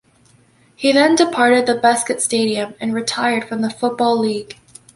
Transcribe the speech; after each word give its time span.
He 0.75 0.91
then 0.91 1.13
departed 1.15 1.67
the 1.67 1.75
Bescot 1.75 2.21
Stadium 2.21 2.73
and 2.81 2.91
retired 2.91 3.47
from 3.47 3.61
the 3.61 3.69
Football 3.69 4.17
League. 4.17 4.57